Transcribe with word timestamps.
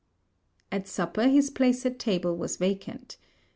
At 0.71 0.87
supper, 0.87 1.27
his 1.27 1.51
place 1.51 1.85
at 1.85 1.99
table 1.99 2.35
was 2.35 2.57
vacant. 2.57 3.17